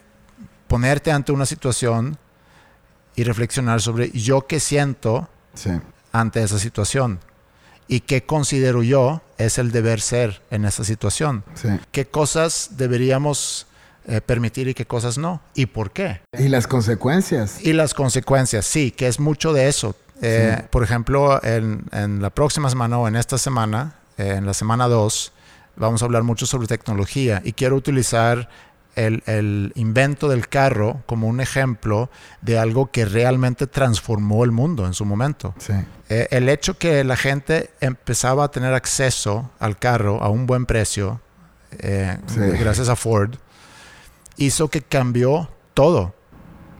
ponerte 0.69 1.13
ante 1.13 1.33
una 1.33 1.47
situación 1.47 2.19
y 3.17 3.23
reflexionar 3.25 3.81
sobre 3.81 4.11
yo 4.11 4.47
qué 4.47 4.61
siento 4.61 5.29
Sí. 5.55 5.71
ante 6.13 6.43
esa 6.43 6.59
situación. 6.59 7.21
y 7.87 8.01
qué 8.01 8.25
considero 8.25 8.83
yo 8.83 9.21
es 9.37 9.59
el 9.59 9.71
deber 9.71 10.01
ser 10.01 10.41
en 10.51 10.65
esta 10.65 10.85
situación. 10.85 11.45
Sí. 11.55 11.69
¿Qué 11.93 12.07
cosas 12.07 12.71
deberíamos 12.79 13.67
eh, 14.07 14.23
permitir 14.23 14.69
y 14.69 14.75
qué 14.75 14.87
cosas 14.87 15.19
no? 15.19 15.43
¿Y 15.55 15.67
por 15.67 15.91
qué? 15.91 16.23
Y 16.39 16.49
las 16.49 16.67
consecuencias. 16.67 17.59
Y 17.61 17.75
las 17.75 17.93
consecuencias, 17.93 18.65
sí, 18.65 18.91
que 18.91 19.07
es 19.07 19.21
mucho 19.21 19.53
de 19.53 19.69
eso. 19.69 19.95
Eh, 20.23 20.57
Sí. 20.61 20.67
Por 20.71 20.83
ejemplo, 20.83 21.45
en, 21.45 21.85
en 21.93 22.23
la 22.23 22.31
próxima 22.31 22.71
semana 22.71 22.99
o 22.99 23.07
en 23.07 23.17
esta 23.17 23.37
semana, 23.37 23.97
eh, 24.17 24.37
en 24.39 24.47
la 24.47 24.55
semana 24.55 24.89
2, 24.89 25.33
vamos 25.77 26.01
a 26.01 26.07
hablar 26.07 26.23
mucho 26.23 26.47
sobre 26.47 26.67
tecnología 26.67 27.43
y 27.45 27.53
quiero 27.53 27.77
utilizar 27.77 28.49
el, 28.97 29.23
el 29.27 29.73
invento 29.75 30.29
del 30.29 30.49
carro 30.49 31.03
como 31.07 31.27
un 31.29 31.41
ejemplo 31.41 32.11
de 32.43 32.59
algo 32.59 32.91
que 32.91 33.05
realmente 33.05 33.67
transformó 33.67 34.45
el 34.45 34.51
mundo 34.53 34.87
en 34.87 34.95
su 34.95 35.05
momento. 35.05 35.55
Sí. 35.59 35.73
Eh, 36.09 36.29
el 36.31 36.49
hecho 36.49 36.79
que 36.79 37.03
la 37.05 37.17
gente 37.17 37.71
empezaba 37.81 38.45
a 38.45 38.51
tener 38.51 38.75
acceso 38.75 39.51
al 39.59 39.79
carro 39.79 40.23
a 40.23 40.29
un 40.29 40.47
buen 40.47 40.67
precio, 40.67 41.21
eh, 41.79 42.19
Sí. 42.27 42.41
gracias 42.41 42.89
a 42.89 42.97
Ford, 42.97 43.35
hizo 44.37 44.69
que 44.69 44.83
cambió 44.83 45.49
todo. 45.75 46.15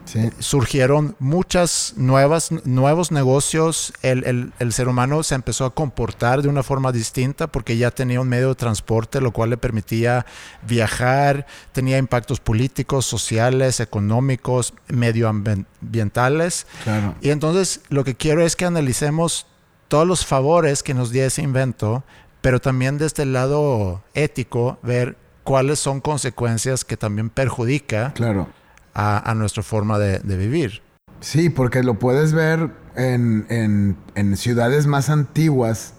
Sí. 0.05 0.29
Surgieron 0.39 1.15
muchas 1.19 1.93
nuevas, 1.97 2.51
nuevos 2.63 3.11
negocios. 3.11 3.91
El, 4.01 4.23
el- 4.25 4.53
el 4.59 4.71
ser 4.73 4.87
humano 4.87 5.23
se 5.23 5.35
empezó 5.35 5.65
a 5.65 5.73
comportar 5.73 6.41
de 6.41 6.47
una 6.49 6.63
forma 6.63 6.91
distinta 6.91 7.47
porque 7.47 7.77
ya 7.77 7.91
tenía 7.91 8.21
un 8.21 8.29
medio 8.29 8.49
de 8.49 8.55
transporte, 8.55 9.19
lo 9.19 9.31
cual 9.31 9.49
le 9.49 9.57
permitía 9.57 10.25
viajar, 10.67 11.47
tenía 11.71 11.97
impactos 11.97 12.39
políticos, 12.39 13.05
sociales, 13.05 13.79
económicos, 13.79 14.73
medioambientales. 14.87 16.67
Claro. 16.83 17.15
Y 17.21 17.29
entonces 17.29 17.81
lo 17.89 18.03
que 18.03 18.15
quiero 18.15 18.45
es 18.45 18.55
que 18.55 18.65
analicemos 18.65 19.47
todos 19.87 20.07
los 20.07 20.25
favores 20.25 20.83
que 20.83 20.93
nos 20.93 21.11
dio 21.11 21.25
ese 21.25 21.41
invento, 21.41 22.03
pero 22.41 22.59
también 22.59 22.97
desde 22.97 23.23
el 23.23 23.33
lado 23.33 24.03
ético, 24.13 24.77
ver 24.83 25.17
cuáles 25.43 25.79
son 25.79 26.01
consecuencias 26.01 26.83
que 26.85 26.97
también 26.97 27.29
perjudica 27.29 28.13
Claro. 28.13 28.47
A, 28.95 29.29
a 29.29 29.35
nuestra 29.35 29.61
forma 29.61 29.99
de, 29.99 30.17
de 30.19 30.37
vivir. 30.37 30.81
Sí, 31.19 31.49
porque 31.49 31.83
lo 31.83 31.99
puedes 31.99 32.33
ver 32.33 32.71
en, 32.95 33.45
en- 33.49 33.97
en 34.15 34.35
ciudades 34.37 34.87
más 34.87 35.09
antiguas, 35.09 35.93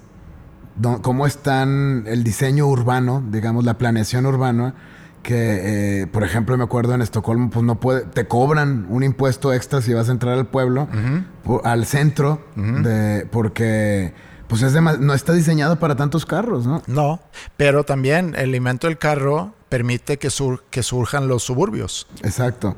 cómo 1.02 1.26
están 1.26 2.04
el 2.06 2.22
diseño 2.24 2.66
urbano, 2.66 3.22
digamos, 3.30 3.64
la 3.64 3.78
planeación 3.78 4.26
urbana, 4.26 4.74
que, 5.22 6.02
eh, 6.02 6.06
por 6.06 6.22
ejemplo, 6.22 6.56
me 6.56 6.64
acuerdo 6.64 6.94
en 6.94 7.02
Estocolmo, 7.02 7.50
pues 7.50 7.64
no 7.64 7.80
puede, 7.80 8.02
te 8.02 8.28
cobran 8.28 8.86
un 8.88 9.02
impuesto 9.02 9.52
extra 9.52 9.80
si 9.82 9.92
vas 9.92 10.08
a 10.08 10.12
entrar 10.12 10.34
al 10.38 10.46
pueblo, 10.46 10.86
al 11.64 11.86
centro, 11.86 12.44
de, 12.54 13.26
porque 13.32 14.12
pues 14.46 14.62
es 14.62 14.72
dema- 14.74 14.98
no 14.98 15.12
está 15.14 15.32
diseñado 15.32 15.80
para 15.80 15.96
tantos 15.96 16.24
carros, 16.24 16.66
¿no? 16.66 16.80
No, 16.86 17.20
pero 17.56 17.82
también 17.82 18.34
el 18.38 18.54
invento 18.54 18.86
del 18.86 18.98
carro 18.98 19.54
permite 19.68 20.18
que, 20.18 20.30
sur- 20.30 20.62
que 20.70 20.84
surjan 20.84 21.26
los 21.26 21.42
suburbios. 21.42 22.06
Exacto. 22.22 22.76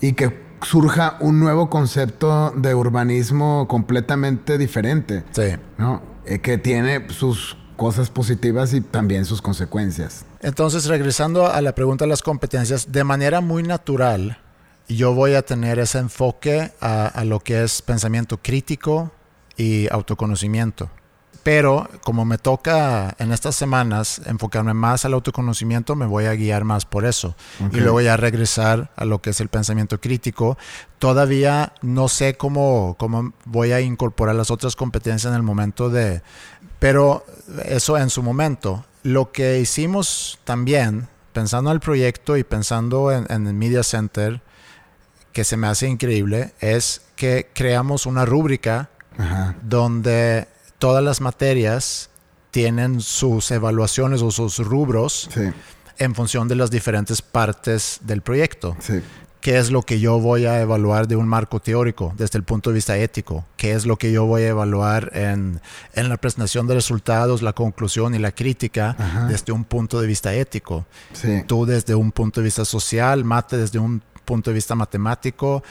Y 0.00 0.14
que 0.14 0.50
surja 0.62 1.16
un 1.20 1.40
nuevo 1.40 1.70
concepto 1.70 2.50
de 2.50 2.74
urbanismo 2.74 3.66
completamente 3.68 4.58
diferente. 4.58 5.24
Sí. 5.32 5.56
¿no? 5.78 6.02
Eh, 6.24 6.40
que 6.40 6.58
tiene 6.58 7.08
sus 7.10 7.56
cosas 7.76 8.10
positivas 8.10 8.74
y 8.74 8.82
también 8.82 9.24
sus 9.24 9.40
consecuencias. 9.40 10.24
Entonces, 10.42 10.86
regresando 10.86 11.50
a 11.50 11.60
la 11.62 11.74
pregunta 11.74 12.04
de 12.04 12.10
las 12.10 12.22
competencias, 12.22 12.92
de 12.92 13.04
manera 13.04 13.40
muy 13.40 13.62
natural, 13.62 14.38
yo 14.88 15.14
voy 15.14 15.34
a 15.34 15.42
tener 15.42 15.78
ese 15.78 15.98
enfoque 15.98 16.72
a, 16.80 17.06
a 17.06 17.24
lo 17.24 17.40
que 17.40 17.62
es 17.62 17.80
pensamiento 17.80 18.38
crítico 18.42 19.12
y 19.56 19.88
autoconocimiento. 19.90 20.90
Pero 21.42 21.88
como 22.02 22.24
me 22.24 22.36
toca 22.36 23.14
en 23.18 23.32
estas 23.32 23.56
semanas 23.56 24.20
enfocarme 24.26 24.74
más 24.74 25.04
al 25.04 25.14
autoconocimiento, 25.14 25.96
me 25.96 26.06
voy 26.06 26.26
a 26.26 26.34
guiar 26.34 26.64
más 26.64 26.84
por 26.84 27.06
eso. 27.06 27.34
Ok. 27.64 27.74
Y 27.74 27.80
luego 27.80 28.00
ya 28.00 28.16
regresar 28.16 28.90
a 28.96 29.04
lo 29.04 29.22
que 29.22 29.30
es 29.30 29.40
el 29.40 29.48
pensamiento 29.48 30.00
crítico. 30.00 30.58
Todavía 30.98 31.72
no 31.80 32.08
sé 32.08 32.36
cómo, 32.36 32.96
cómo 32.98 33.32
voy 33.46 33.72
a 33.72 33.80
incorporar 33.80 34.34
las 34.34 34.50
otras 34.50 34.76
competencias 34.76 35.30
en 35.30 35.36
el 35.36 35.42
momento 35.42 35.88
de... 35.88 36.22
Pero 36.78 37.24
eso 37.64 37.96
en 37.96 38.10
su 38.10 38.22
momento. 38.22 38.84
Lo 39.02 39.32
que 39.32 39.60
hicimos 39.60 40.38
también, 40.44 41.08
pensando 41.32 41.70
en 41.70 41.74
el 41.74 41.80
proyecto 41.80 42.36
y 42.36 42.44
pensando 42.44 43.12
en, 43.12 43.26
en 43.30 43.46
el 43.46 43.54
Media 43.54 43.82
Center, 43.82 44.42
que 45.32 45.44
se 45.44 45.56
me 45.56 45.68
hace 45.68 45.88
increíble, 45.88 46.52
es 46.60 47.02
que 47.16 47.48
creamos 47.54 48.06
una 48.06 48.24
rúbrica 48.24 48.90
Ajá. 49.16 49.54
donde 49.62 50.48
todas 50.80 51.04
las 51.04 51.20
materias 51.20 52.10
tienen 52.50 53.00
sus 53.00 53.52
evaluaciones 53.52 54.22
o 54.22 54.30
sus 54.32 54.58
rubros 54.58 55.28
Sí, 55.32 55.52
en 55.98 56.14
función 56.16 56.48
de 56.48 56.56
las 56.56 56.70
diferentes 56.72 57.22
partes 57.22 58.00
del 58.02 58.22
proyecto. 58.22 58.76
sí, 58.80 59.00
¿Qué 59.40 59.56
es 59.58 59.70
lo 59.70 59.80
que 59.82 60.00
yo 60.00 60.18
voy 60.20 60.44
a 60.44 60.60
evaluar 60.60 61.08
de 61.08 61.16
un 61.16 61.26
marco 61.26 61.60
teórico 61.60 62.12
desde 62.18 62.36
el 62.36 62.44
punto 62.44 62.68
de 62.68 62.74
vista 62.74 62.98
ético? 62.98 63.46
¿Qué 63.56 63.72
es 63.72 63.86
lo 63.86 63.96
que 63.96 64.12
yo 64.12 64.26
voy 64.26 64.42
a 64.42 64.48
evaluar 64.48 65.10
en, 65.14 65.62
en 65.94 66.08
la 66.10 66.18
presentación 66.18 66.66
de 66.66 66.74
resultados, 66.74 67.40
la 67.40 67.54
conclusión 67.54 68.14
y 68.14 68.18
la 68.18 68.32
crítica 68.32 68.96
Ajá. 68.98 69.26
desde 69.28 69.52
un 69.52 69.64
punto 69.64 69.98
de 69.98 70.06
vista 70.06 70.34
ético? 70.34 70.84
sí, 71.14 71.42
Tú 71.46 71.64
desde 71.64 71.94
un 71.94 72.12
punto 72.12 72.40
de 72.40 72.44
vista 72.44 72.66
social, 72.66 73.24
Mate 73.24 73.56
desde 73.56 73.78
un 73.78 74.02
punto 74.26 74.50
de 74.50 74.54
vista 74.54 74.74
matemático, 74.74 75.62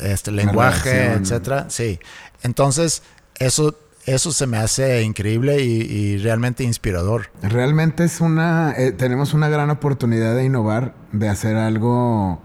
este 0.00 0.32
lenguaje, 0.32 1.12
etcétera. 1.12 1.66
Sí. 1.70 2.00
Entonces, 2.42 3.02
eso, 3.38 3.72
eso 4.06 4.32
se 4.32 4.46
me 4.46 4.56
hace 4.56 5.02
increíble 5.02 5.62
y, 5.62 6.16
realmente 6.18 6.64
inspirador. 6.64 7.30
Realmente 7.42 8.04
es 8.04 8.20
una... 8.20 8.72
eh, 8.76 8.92
tenemos 8.92 9.34
una 9.34 9.48
gran 9.48 9.70
oportunidad 9.70 10.34
de 10.34 10.44
innovar, 10.44 10.94
de 11.12 11.28
hacer 11.28 11.56
algo 11.56 12.40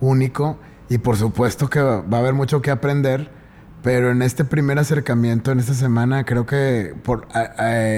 único 0.00 0.58
y 0.88 0.98
por 0.98 1.16
supuesto 1.16 1.70
que 1.70 1.80
va 1.80 2.04
a 2.10 2.20
haber 2.20 2.34
mucho 2.34 2.60
que 2.60 2.70
aprender, 2.70 3.30
pero 3.82 4.10
en 4.10 4.22
este 4.22 4.44
primer 4.44 4.78
acercamiento, 4.78 5.52
en 5.52 5.60
esta 5.60 5.74
semana, 5.74 6.24
creo 6.24 6.46
que 6.46 6.94
por, 7.04 7.28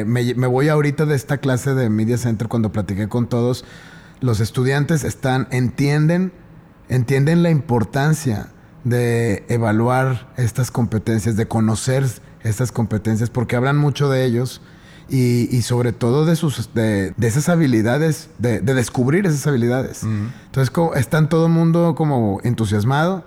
me, 0.06 0.35
me 0.35 0.46
voy 0.46 0.68
ahorita 0.68 1.06
de 1.06 1.16
esta 1.16 1.38
clase 1.38 1.75
de 1.75 1.88
Media 1.88 2.18
Center 2.18 2.49
cuando 2.49 2.70
platiqué 2.70 3.08
con 3.08 3.28
todos, 3.28 3.64
los 4.20 4.40
estudiantes 4.40 5.04
están, 5.04 5.49
entienden, 5.50 6.32
entienden 6.88 7.42
la 7.42 7.50
importancia 7.50 8.49
de 8.85 9.44
evaluar 9.49 10.32
estas 10.37 10.70
competencias, 10.70 11.37
de 11.37 11.49
conocer 11.49 12.04
estas 12.46 12.72
competencias, 12.72 13.30
porque 13.30 13.56
hablan 13.56 13.76
mucho 13.76 14.08
de 14.08 14.24
ellos 14.24 14.60
y, 15.08 15.54
y 15.54 15.62
sobre 15.62 15.92
todo 15.92 16.24
de, 16.24 16.36
sus, 16.36 16.72
de, 16.74 17.12
de 17.16 17.26
esas 17.26 17.48
habilidades, 17.48 18.30
de, 18.38 18.60
de 18.60 18.74
descubrir 18.74 19.26
esas 19.26 19.46
habilidades. 19.46 20.02
Entonces 20.02 20.70
como, 20.70 20.94
están 20.94 21.28
todo 21.28 21.46
el 21.46 21.52
mundo 21.52 21.94
como 21.96 22.40
entusiasmado. 22.44 23.24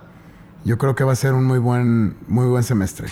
Yo 0.64 0.76
creo 0.76 0.94
que 0.94 1.04
va 1.04 1.12
a 1.12 1.16
ser 1.16 1.32
un 1.32 1.44
muy 1.44 1.58
buen, 1.58 2.16
muy 2.28 2.46
buen 2.46 2.64
semestre. 2.64 3.08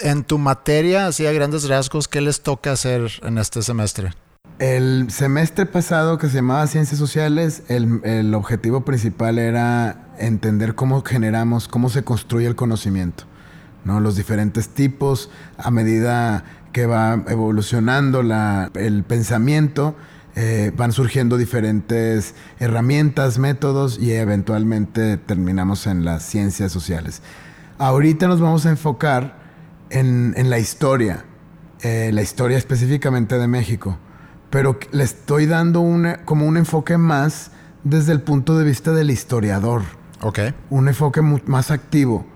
En 0.00 0.24
tu 0.24 0.36
materia, 0.36 1.06
así 1.06 1.26
a 1.26 1.32
grandes 1.32 1.68
rasgos, 1.68 2.08
¿qué 2.08 2.20
les 2.20 2.42
toca 2.42 2.72
hacer 2.72 3.08
en 3.22 3.38
este 3.38 3.62
semestre? 3.62 4.12
El 4.58 5.10
semestre 5.10 5.66
pasado 5.66 6.18
que 6.18 6.28
se 6.28 6.36
llamaba 6.36 6.66
Ciencias 6.66 6.98
Sociales, 6.98 7.62
el, 7.68 8.00
el 8.04 8.34
objetivo 8.34 8.84
principal 8.84 9.38
era 9.38 10.08
entender 10.18 10.74
cómo 10.74 11.02
generamos, 11.02 11.68
cómo 11.68 11.88
se 11.88 12.04
construye 12.04 12.46
el 12.46 12.56
conocimiento, 12.56 13.24
¿no? 13.86 14.00
Los 14.00 14.16
diferentes 14.16 14.68
tipos, 14.68 15.30
a 15.56 15.70
medida 15.70 16.44
que 16.72 16.84
va 16.86 17.22
evolucionando 17.28 18.22
la- 18.22 18.70
el 18.74 19.04
pensamiento, 19.04 19.96
eh, 20.34 20.70
van 20.76 20.92
surgiendo 20.92 21.38
diferentes 21.38 22.34
herramientas, 22.58 23.38
métodos 23.38 23.98
y 23.98 24.12
eventualmente 24.12 25.16
terminamos 25.16 25.86
en 25.86 26.04
las 26.04 26.22
ciencias 26.24 26.70
sociales. 26.72 27.22
Ahorita 27.78 28.26
nos 28.28 28.40
vamos 28.40 28.66
a 28.66 28.70
enfocar 28.70 29.38
en, 29.88 30.34
en 30.36 30.50
la 30.50 30.58
historia, 30.58 31.24
eh, 31.82 32.10
la 32.12 32.20
historia 32.22 32.58
específicamente 32.58 33.38
de 33.38 33.46
México, 33.46 33.96
pero 34.50 34.78
le 34.92 35.04
estoy 35.04 35.46
dando 35.46 35.80
una, 35.80 36.24
como 36.24 36.46
un 36.46 36.56
enfoque 36.58 36.98
más 36.98 37.52
desde 37.84 38.12
el 38.12 38.20
punto 38.20 38.58
de 38.58 38.64
vista 38.64 38.92
del 38.92 39.10
historiador, 39.10 39.82
Ok. 40.22 40.40
un 40.70 40.88
enfoque 40.88 41.22
más 41.22 41.70
activo. 41.70 42.26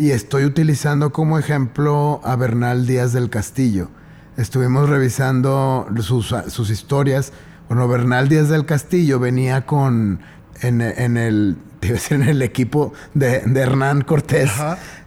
Y 0.00 0.12
estoy 0.12 0.44
utilizando 0.46 1.12
como 1.12 1.38
ejemplo 1.38 2.22
a 2.24 2.34
Bernal 2.34 2.86
Díaz 2.86 3.12
del 3.12 3.28
Castillo. 3.28 3.90
Estuvimos 4.38 4.88
revisando 4.88 5.86
sus, 6.00 6.34
sus 6.48 6.70
historias. 6.70 7.32
Bueno, 7.68 7.86
Bernal 7.86 8.28
Díaz 8.30 8.48
del 8.48 8.64
Castillo 8.64 9.18
venía 9.18 9.66
con 9.66 10.20
en, 10.62 10.80
en 10.80 11.18
el, 11.18 11.58
en 12.10 12.22
el 12.22 12.40
equipo 12.40 12.94
de, 13.12 13.40
de 13.40 13.60
Hernán 13.60 14.00
Cortés. 14.00 14.50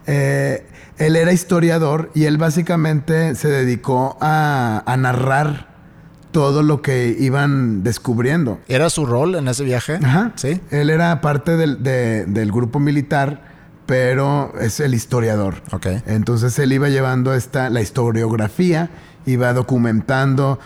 Eh, 0.06 0.68
él 1.00 1.16
era 1.16 1.34
historiador 1.34 2.12
y 2.14 2.26
él 2.26 2.38
básicamente 2.38 3.34
se 3.34 3.48
dedicó 3.48 4.16
a, 4.22 4.84
a 4.86 4.96
narrar 4.96 5.74
todo 6.32 6.62
lo 6.62 6.84
que 6.84 7.16
iban 7.20 7.82
descubriendo. 7.84 8.60
¿Era 8.68 8.92
su 8.92 9.08
rol 9.08 9.34
en 9.36 9.48
ese 9.48 9.64
viaje? 9.64 9.98
Ajá. 10.04 10.34
Sí. 10.36 10.62
Él 10.70 10.92
era 10.92 11.20
parte 11.20 11.58
del, 11.58 11.82
de- 11.82 12.26
del 12.28 12.52
grupo 12.52 12.80
militar, 12.80 13.53
pero 13.94 14.52
es 14.60 14.80
el 14.80 14.96
historiador. 14.96 15.62
Entonces 16.08 16.58
él 16.58 16.74
iba 16.74 16.90
llevando 16.90 17.36
esta, 17.36 17.70
la 17.70 17.80
historiografía, 17.80 18.90
iba 19.28 19.54
documentando 19.54 20.58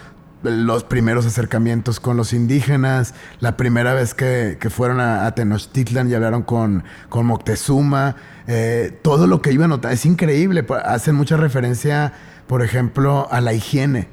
los 0.44 0.86
primeros 0.86 1.26
acercamientos 1.26 2.00
con 2.00 2.16
los 2.16 2.32
indígenas, 2.32 3.14
la 3.42 3.58
primera 3.58 3.94
vez 3.94 4.14
que, 4.14 4.56
que 4.62 4.70
fueron 4.70 5.02
a, 5.02 5.26
a, 5.26 5.36
Tenochtitlan 5.36 6.10
y 6.10 6.14
hablaron 6.14 6.44
con, 6.44 6.86
con 7.10 7.26
Moctezuma, 7.26 8.16
eh, 8.48 8.98
todo 9.02 9.28
lo 9.28 9.42
que 9.42 9.52
iba 9.52 9.66
a 9.66 9.68
notar, 9.68 9.92
es 9.92 10.06
increíble, 10.06 10.66
hacen 10.86 11.16
mucha 11.16 11.36
referencia, 11.36 12.14
por 12.48 12.64
ejemplo, 12.64 13.28
a 13.30 13.42
la 13.42 13.52
higiene. 13.52 14.08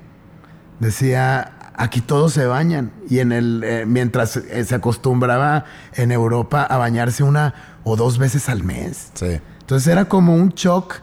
Decía, 0.81 1.53
aquí 1.75 2.01
todos 2.01 2.33
se 2.33 2.47
bañan 2.47 2.93
y 3.09 3.19
en 3.19 3.33
el, 3.33 3.63
eh, 3.65 3.85
mientras 3.87 4.37
eh, 4.37 4.65
se 4.65 4.75
acostumbraba 4.75 5.65
en 5.95 6.13
Europa 6.13 6.63
a 6.63 6.77
bañarse 6.77 7.23
una 7.23 7.55
o 7.85 7.97
dos 7.97 8.19
veces 8.19 8.49
al 8.49 8.63
mes. 8.63 9.11
Sí. 9.15 9.41
Entonces 9.61 9.89
era 9.89 10.07
como 10.07 10.35
un 10.35 10.51
shock 10.51 10.97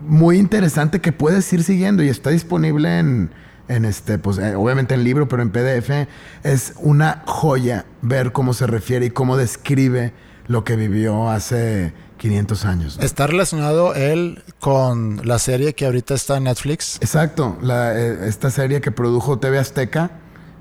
muy 0.00 0.38
interesante 0.38 1.00
que 1.00 1.12
puedes 1.12 1.50
ir 1.52 1.62
siguiendo 1.62 2.02
y 2.02 2.08
está 2.08 2.30
disponible 2.30 2.98
en 2.98 3.30
en 3.68 3.84
este, 3.84 4.18
pues 4.18 4.38
eh, 4.38 4.54
obviamente 4.54 4.94
en 4.94 5.04
libro, 5.04 5.28
pero 5.28 5.42
en 5.42 5.50
PDF, 5.50 6.08
es 6.44 6.74
una 6.78 7.22
joya 7.26 7.84
ver 8.02 8.32
cómo 8.32 8.54
se 8.54 8.66
refiere 8.66 9.06
y 9.06 9.10
cómo 9.10 9.36
describe 9.36 10.12
lo 10.46 10.64
que 10.64 10.76
vivió 10.76 11.30
hace 11.30 11.92
500 12.18 12.64
años. 12.64 12.98
¿Está 13.00 13.26
relacionado 13.26 13.94
él 13.94 14.42
con 14.60 15.20
la 15.26 15.38
serie 15.38 15.74
que 15.74 15.86
ahorita 15.86 16.14
está 16.14 16.36
en 16.38 16.44
Netflix? 16.44 16.96
Exacto, 17.00 17.58
la, 17.62 17.98
eh, 17.98 18.28
esta 18.28 18.50
serie 18.50 18.80
que 18.80 18.90
produjo 18.90 19.38
TV 19.38 19.58
Azteca. 19.58 20.10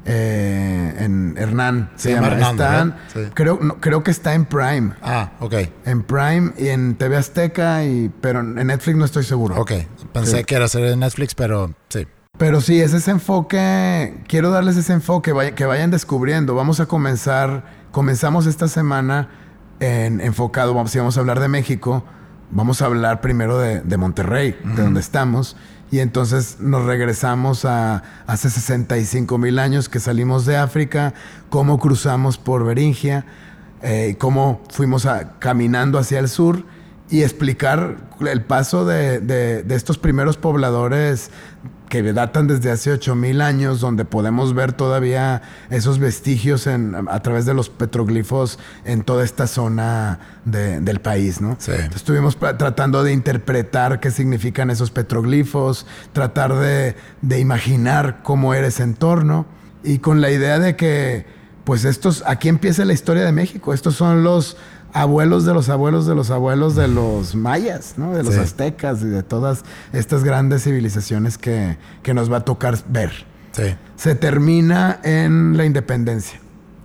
Eh, 0.07 0.93
en 0.99 1.35
Hernán 1.35 1.89
se, 1.95 2.11
llama, 2.11 2.27
Hernán, 2.27 2.51
Está, 2.51 2.97
sí. 3.11 3.19
creo, 3.33 3.57
no, 3.59 3.77
creo 3.81 4.03
que 4.03 4.11
está 4.11 4.35
en 4.35 4.45
Prime. 4.45 4.93
Ah, 5.01 5.31
ok. 5.39 5.55
En 5.85 6.03
Prime 6.03 6.53
y 6.59 6.67
en 6.67 6.93
TV 6.95 7.17
Azteca, 7.17 7.83
y, 7.83 8.11
pero 8.21 8.41
en 8.41 8.53
Netflix 8.67 8.95
no 8.97 9.05
estoy 9.05 9.23
seguro. 9.23 9.55
Ok, 9.59 9.71
pensé 10.13 10.37
Sí. 10.37 10.43
que 10.43 10.53
era 10.55 10.67
serie 10.67 10.91
de 10.91 10.95
Netflix, 10.95 11.33
pero 11.33 11.73
sí. 11.89 12.05
Pero 12.37 12.61
sí, 12.61 12.79
es 12.81 12.93
ese 12.93 13.09
enfoque, 13.11 14.21
quiero 14.27 14.51
darles 14.51 14.77
ese 14.77 14.93
enfoque, 14.93 15.33
que 15.55 15.65
vayan 15.65 15.89
descubriendo. 15.89 16.53
Vamos 16.53 16.79
a 16.79 16.85
comenzar, 16.85 17.63
comenzamos 17.91 18.45
esta 18.45 18.67
semana 18.67 19.29
en, 19.79 20.21
enfocado, 20.21 20.73
vamos, 20.73 20.91
si 20.91 20.97
vamos 20.99 21.17
a 21.17 21.19
hablar 21.19 21.39
de 21.39 21.47
México, 21.47 22.03
vamos 22.51 22.81
a 22.81 22.85
hablar 22.85 23.21
primero 23.21 23.57
de, 23.59 23.81
de 23.81 23.97
Monterrey, 23.97 24.57
de 24.63 24.83
donde 24.83 24.99
estamos, 24.99 25.55
y 25.91 25.99
entonces 25.99 26.57
nos 26.59 26.85
regresamos 26.85 27.65
a 27.65 28.03
hace 28.27 28.49
65 28.49 29.37
mil 29.37 29.59
años 29.59 29.89
que 29.89 29.99
salimos 29.99 30.45
de 30.45 30.57
África, 30.57 31.13
cómo 31.49 31.79
cruzamos 31.79 32.37
por 32.37 32.65
Beringia, 32.65 33.25
eh, 33.81 34.15
cómo 34.19 34.61
fuimos 34.69 35.05
a- 35.05 35.37
caminando 35.39 35.99
hacia 35.99 36.19
el 36.19 36.27
sur 36.29 36.63
y 37.09 37.21
explicar 37.21 37.97
el 38.27 38.41
paso 38.43 38.85
de, 38.85 39.19
de- 39.19 39.61
de 39.63 39.75
estos 39.75 39.97
primeros 39.99 40.37
pobladores 40.37 41.29
que 41.89 42.01
datan 42.13 42.47
desde 42.47 42.71
hace 42.71 42.91
8000 42.91 43.41
años, 43.41 43.79
donde 43.79 44.05
podemos 44.05 44.53
ver 44.53 44.73
todavía 44.73 45.41
esos 45.69 45.99
vestigios 45.99 46.67
en- 46.67 46.95
a 47.09 47.19
través 47.21 47.45
de 47.45 47.53
los 47.53 47.69
petroglifos 47.69 48.59
en 48.85 49.03
toda 49.03 49.23
esta 49.23 49.47
zona 49.47 50.19
de- 50.45 50.79
del 50.81 50.99
país, 50.99 51.41
¿no? 51.41 51.55
Sí. 51.59 51.71
Entonces, 51.71 51.95
Estuvimos 51.95 52.37
tratando 52.37 53.03
de 53.03 53.13
interpretar 53.13 53.99
qué 53.99 54.11
significan 54.11 54.69
esos 54.69 54.91
petroglifos, 54.91 55.85
tratar 56.13 56.55
de, 56.55 56.95
de 57.21 57.39
imaginar 57.39 58.21
cómo 58.23 58.53
era 58.53 58.67
ese 58.67 58.83
entorno 58.83 59.45
y 59.83 59.99
con 59.99 60.21
la 60.21 60.31
idea 60.31 60.59
de 60.59 60.75
que, 60.75 61.25
pues 61.63 61.83
estos, 61.85 62.23
aquí 62.27 62.47
empieza 62.47 62.85
la 62.85 62.93
historia 62.93 63.23
de 63.25 63.31
México. 63.31 63.73
Estos 63.73 63.95
son 63.95 64.23
los 64.23 64.57
abuelos 64.95 65.45
de 65.45 65.53
los 65.53 65.69
abuelos 65.69 66.07
de 66.07 66.15
los 66.15 66.31
abuelos 66.31 66.75
de 66.75 66.87
los 66.87 67.35
mayas, 67.35 67.95
¿no? 67.97 68.13
De 68.13 68.23
los 68.23 68.33
Sí. 68.35 68.39
aztecas 68.39 69.01
y 69.01 69.05
de 69.05 69.21
todas 69.23 69.63
estas 69.93 70.23
grandes 70.23 70.63
civilizaciones 70.63 71.37
que, 71.37 71.77
que 72.01 72.13
nos 72.13 72.31
va 72.31 72.37
a 72.37 72.45
tocar 72.45 72.77
ver. 72.87 73.11
Sí. 73.51 73.75
Se 73.95 74.15
termina 74.15 74.99
en 75.03 75.55
la 75.57 75.65
independencia. 75.65 76.39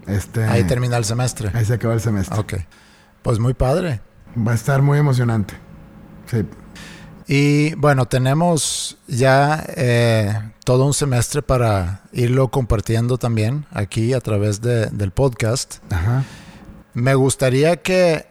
Este, 0.07 0.45
Ahí 0.45 0.65
termina 0.65 0.97
el 0.97 1.05
semestre. 1.05 1.51
Ahí 1.55 1.65
se 1.65 1.75
acaba 1.75 1.95
el 1.95 2.01
semestre. 2.01 2.39
Ok. 2.39 2.55
Pues 3.23 3.39
muy 3.39 3.55
padre. 3.55 4.01
Va 4.37 4.53
a 4.53 4.55
estar 4.55 4.83
muy 4.83 4.99
emocionante. 4.99 5.55
Sí. 6.27 6.45
Y 7.27 7.75
bueno, 7.77 8.07
tenemos 8.07 8.99
ya 9.07 9.65
eh, 9.77 10.35
todo 10.65 10.85
un 10.85 10.95
semestre 10.95 11.43
para 11.43 12.03
irlo 12.13 12.49
compartiendo 12.49 13.19
también 13.19 13.67
aquí 13.71 14.15
a 14.15 14.21
través 14.21 14.61
de- 14.61 14.87
del 14.87 15.13
podcast. 15.13 15.77
Ajá. 15.91 16.25
Me 16.95 17.15
gustaría 17.15 17.77
que, 17.77 18.27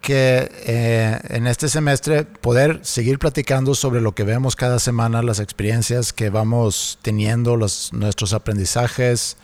que 0.00 0.50
eh, 0.66 1.18
en 1.28 1.46
este 1.46 1.68
semestre 1.68 2.24
poder 2.24 2.80
seguir 2.82 3.18
platicando 3.18 3.74
sobre 3.74 4.00
lo 4.00 4.14
que 4.14 4.24
vemos 4.24 4.56
cada 4.56 4.78
semana, 4.78 5.22
las 5.22 5.40
experiencias 5.40 6.12
que 6.12 6.30
vamos 6.30 6.98
teniendo, 7.02 7.56
los, 7.56 7.92
nuestros 7.92 8.32
aprendizajes. 8.32 9.36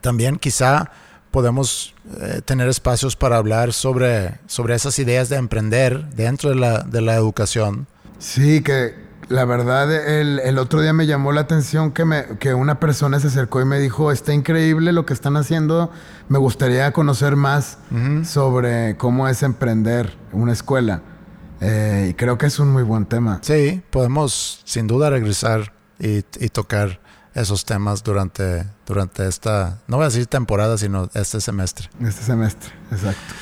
También 0.00 0.36
quizá 0.36 0.90
podemos 1.30 1.94
eh, 2.20 2.40
tener 2.44 2.68
espacios 2.68 3.16
para 3.16 3.36
hablar 3.36 3.72
sobre, 3.72 4.38
sobre 4.46 4.74
esas 4.74 4.98
ideas 4.98 5.28
de 5.28 5.36
emprender 5.36 6.06
dentro 6.10 6.50
de 6.50 6.56
la, 6.56 6.80
de 6.80 7.00
la 7.00 7.14
educación. 7.14 7.86
Sí, 8.18 8.62
que 8.62 9.05
la 9.28 9.44
verdad 9.44 9.92
el, 9.92 10.38
el 10.40 10.58
otro 10.58 10.80
día 10.80 10.92
me 10.92 11.06
llamó 11.06 11.32
la 11.32 11.42
atención 11.42 11.92
que, 11.92 12.04
me, 12.04 12.38
que 12.38 12.54
una 12.54 12.78
persona 12.78 13.18
se 13.20 13.28
acercó 13.28 13.60
y 13.60 13.64
me 13.64 13.78
dijo, 13.78 14.12
está 14.12 14.32
increíble 14.32 14.92
lo 14.92 15.04
que 15.04 15.12
están 15.12 15.36
haciendo, 15.36 15.90
me 16.28 16.38
gustaría 16.38 16.92
conocer 16.92 17.36
más 17.36 17.78
sobre 18.24 18.96
cómo 18.96 19.28
es 19.28 19.42
emprender 19.42 20.16
una 20.32 20.52
escuela. 20.52 21.02
Eh, 21.60 22.08
y 22.10 22.14
creo 22.14 22.36
que 22.36 22.46
es 22.46 22.58
un 22.58 22.70
muy 22.70 22.82
buen 22.82 23.06
tema. 23.06 23.38
Sí, 23.42 23.82
podemos 23.90 24.60
sin 24.64 24.86
duda 24.86 25.08
regresar 25.08 25.72
y, 25.98 26.18
y 26.38 26.48
tocar 26.50 27.00
esos 27.34 27.64
temas 27.64 28.02
durante, 28.02 28.66
durante 28.86 29.26
esta, 29.26 29.78
no 29.88 29.96
voy 29.96 30.04
a 30.04 30.08
decir 30.08 30.26
temporada, 30.26 30.78
sino 30.78 31.10
este 31.14 31.40
semestre. 31.40 31.88
Este 32.00 32.22
semestre, 32.22 32.70
exacto. 32.90 33.34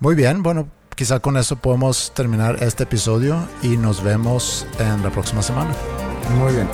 Muy 0.00 0.14
bien, 0.14 0.42
bueno, 0.42 0.68
quizá 0.94 1.20
con 1.20 1.36
eso 1.36 1.56
podemos 1.56 2.12
terminar 2.14 2.62
este 2.62 2.84
episodio 2.84 3.48
y 3.62 3.76
nos 3.76 4.02
vemos 4.02 4.66
en 4.78 5.02
la 5.02 5.10
próxima 5.10 5.42
semana. 5.42 5.72
Muy 6.38 6.52
bien. 6.52 6.68